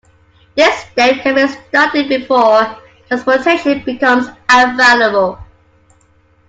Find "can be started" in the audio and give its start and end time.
1.21-2.09